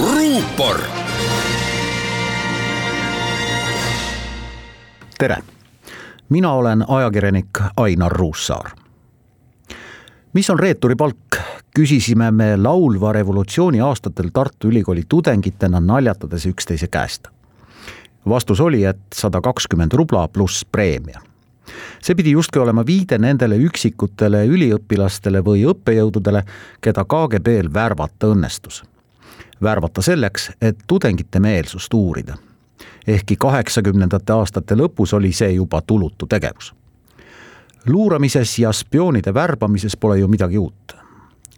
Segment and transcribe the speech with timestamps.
[0.00, 0.80] ruupor.
[5.18, 5.36] tere,
[6.28, 8.70] mina olen ajakirjanik Ainar Ruussaar.
[10.32, 11.36] mis on reeturi palk,
[11.78, 17.28] küsisime me laulva revolutsiooni aastatel Tartu Ülikooli tudengitena naljatades üksteise käest.
[18.28, 21.20] vastus oli, et sada kakskümmend rubla pluss preemia
[22.02, 26.42] see pidi justkui olema viide nendele üksikutele üliõpilastele või õppejõududele,
[26.80, 28.82] keda KGB-l värvata õnnestus.
[29.64, 32.36] Värvata selleks, et tudengite meelsust uurida.
[33.06, 36.74] ehkki kaheksakümnendate aastate lõpus oli see juba tulutu tegevus.
[37.86, 41.04] luuramises ja spioonide värbamises pole ju midagi uut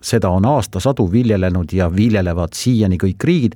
[0.00, 3.52] seda on aastasadu viljelenud ja viljelevad siiani kõik riigid.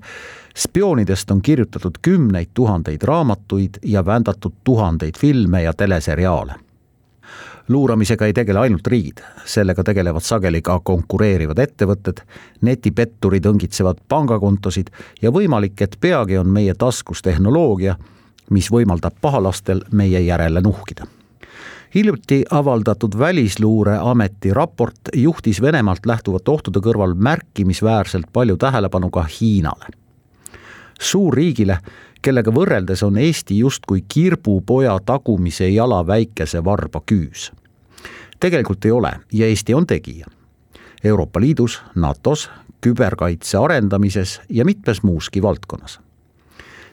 [0.56, 6.54] spioonidest on kirjutatud kümneid tuhandeid raamatuid ja vändatud tuhandeid filme ja teleseriaale.
[7.68, 12.22] Luuramisega ei tegele ainult riigid, sellega tegelevad sageli ka konkureerivad ettevõtted,
[12.60, 14.90] netipetturid õngitsevad pangakontosid
[15.22, 17.96] ja võimalik, et peagi on meie taskus tehnoloogia,
[18.50, 21.06] mis võimaldab pahalastel meie järele nuhkida
[21.94, 29.86] hiljuti avaldatud Välisluureameti raport juhtis Venemaalt lähtuvate ohtude kõrval märkimisväärselt palju tähelepanu ka Hiinale.
[31.00, 31.78] suurriigile,
[32.22, 37.50] kellega võrreldes on Eesti justkui kirbupoja tagumise jala väikese varba küüs.
[38.40, 40.26] tegelikult ei ole ja Eesti on tegija.
[41.04, 42.50] Euroopa Liidus, NATO-s,
[42.80, 46.00] küberkaitse arendamises ja mitmes muuski valdkonnas.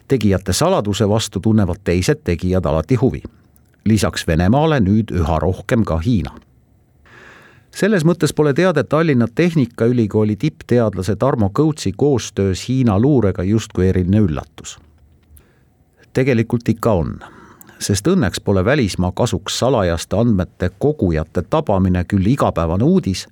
[0.08, 3.22] tegijate saladuse vastu tunnevad teised tegijad alati huvi
[3.86, 6.36] lisaks Venemaale nüüd üha rohkem ka Hiina.
[7.72, 14.80] selles mõttes pole teade Tallinna Tehnikaülikooli tippteadlase Tarmo Kõutsi koostöös Hiina luurega justkui eriline üllatus.
[16.20, 17.14] Tegelikult ikka on,
[17.80, 23.28] sest õnneks pole välismaa kasuks salajaste andmete kogujate tabamine küll igapäevane uudis,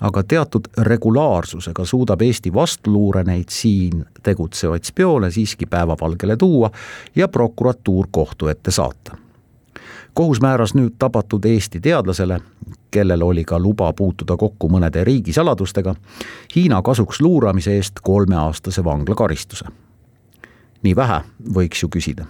[0.00, 6.70] aga teatud regulaarsusega suudab Eesti vastuluure neid siin tegutsevaid spioone siiski päevavalgele tuua
[7.16, 9.16] ja prokuratuur kohtu ette saata
[10.18, 12.40] kohus määras nüüd tabatud Eesti teadlasele,
[12.90, 15.94] kellel oli ka luba puutuda kokku mõnede riigisaladustega,
[16.56, 19.70] Hiina kasuks luuramise eest kolmeaastase vanglakaristuse.
[20.82, 21.22] Nii vähe,
[21.54, 22.26] võiks ju küsida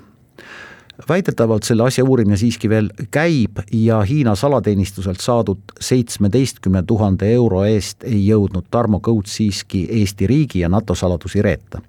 [1.08, 8.04] väidetavalt selle asja uurimine siiski veel käib ja Hiina salateenistuselt saadud seitsmeteistkümne tuhande euro eest
[8.04, 11.80] ei jõudnud Tarmo Kõuts siiski Eesti riigi ja NATO saladusi reeta.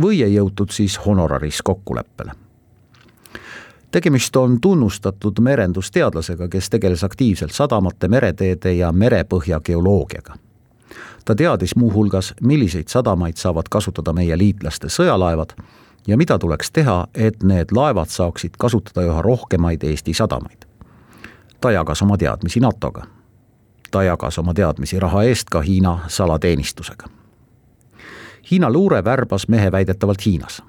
[0.00, 2.32] või ei jõutud siis honoraris kokkuleppele
[3.90, 10.34] tegemist on tunnustatud merendusteadlasega, kes tegeles aktiivselt sadamate, mereteede ja merepõhja geoloogiaga.
[11.24, 15.56] Ta teadis muuhulgas, milliseid sadamaid saavad kasutada meie liitlaste sõjalaevad
[16.06, 20.66] ja mida tuleks teha, et need laevad saaksid kasutada üha rohkemaid Eesti sadamaid.
[21.60, 23.06] ta jagas oma teadmisi NATO-ga.
[23.90, 27.06] ta jagas oma teadmisi raha eest ka Hiina salateenistusega.
[28.50, 30.62] Hiina luure värbas mehe väidetavalt Hiinas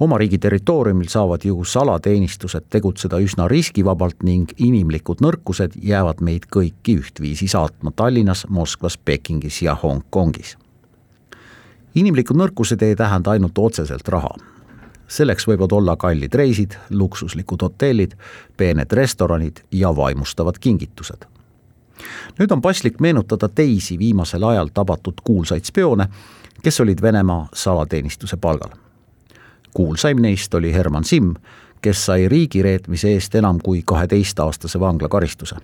[0.00, 6.98] oma riigi territooriumil saavad ju salateenistused tegutseda üsna riskivabalt ning inimlikud nõrkused jäävad meid kõiki
[7.00, 10.56] ühtviisi saatma Tallinnas, Moskvas, Pekingis ja Hongkongis.
[11.94, 14.36] inimlikud nõrkused ei tähenda ainult otseselt raha
[15.08, 18.14] selleks võivad olla kallid reisid, luksuslikud hotellid,
[18.56, 21.24] peened restoranid ja vaimustavad kingitused.
[22.38, 26.08] nüüd on paslik meenutada teisi viimasel ajal tabatud kuulsaid spioone,
[26.62, 28.87] kes olid Venemaa salateenistuse palgal
[29.78, 31.34] kuulsaim neist oli Herman Simm,
[31.82, 35.56] kes sai riigireetmise eest enam kui kaheteistaastase vanglakaristuse.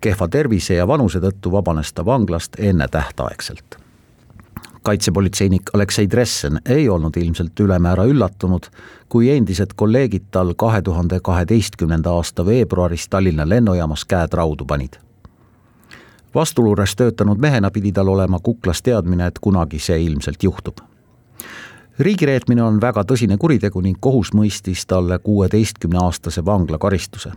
[0.00, 3.76] kehva tervise ja vanuse tõttu vabanes ta vanglast ennetähtaegselt.
[4.82, 8.66] kaitsepolitseinik Aleksei Dressen ei olnud ilmselt ülemäära üllatunud,
[9.08, 14.98] kui endised kolleegid tal kahe tuhande kaheteistkümnenda aasta veebruaris Tallinna lennujaamas käed raudu panid
[16.34, 20.78] vastuluures töötanud mehena pidi tal olema kuklas teadmine, et kunagi see ilmselt juhtub
[21.98, 27.32] riigireetmine on väga tõsine kuritegu ning kohus mõistis talle kuueteistkümneaastase vanglakaristuse.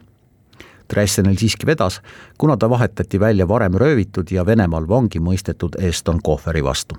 [0.94, 2.02] Dressenil siiski vedas,
[2.38, 6.96] kuna ta vahetati välja varem röövitud ja Venemaal vangi mõistetud Eston Kohveri vastu.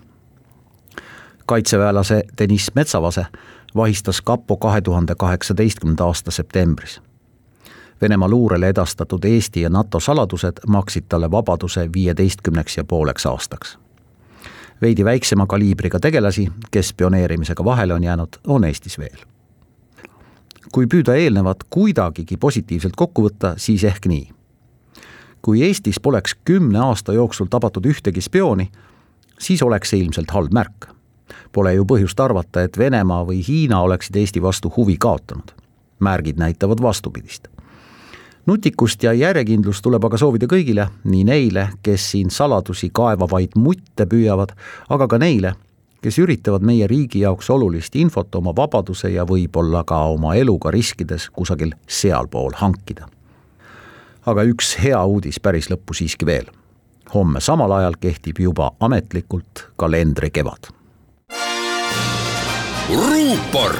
[1.46, 3.26] kaitseväelase Deniss Metsavase
[3.76, 7.00] vahistas kapo kahe tuhande kaheksateistkümnenda aasta septembris.
[8.00, 13.78] Venemaa luurele edastatud Eesti ja NATO saladused maksid talle vabaduse viieteistkümneks ja pooleks aastaks
[14.82, 19.16] veidi väiksema kaliibriga tegelasi, kes spioneerimisega vahele on jäänud, on Eestis veel.
[20.72, 24.28] kui püüda eelnevat kuidagigi positiivselt kokku võtta, siis ehk nii.
[25.42, 28.70] kui Eestis poleks kümne aasta jooksul tabatud ühtegi spiooni,
[29.38, 30.88] siis oleks see ilmselt halb märk.
[31.52, 35.50] Pole ju põhjust arvata, et Venemaa või Hiina oleksid Eesti vastu huvi kaotanud.
[36.00, 37.55] märgid näitavad vastupidist
[38.46, 44.54] nutikust ja järjekindlust tuleb aga soovida kõigile, nii neile, kes siin saladusi kaevavaid mutte püüavad,
[44.88, 45.54] aga ka neile,
[46.02, 51.30] kes üritavad meie riigi jaoks olulist infot oma vabaduse ja võib-olla ka oma eluga riskides
[51.32, 53.08] kusagil sealpool hankida.
[54.26, 56.46] aga üks hea uudis päris lõppu siiski veel.
[57.14, 60.70] homme samal ajal kehtib juba ametlikult kalendrikevad.
[62.94, 63.74] ruupor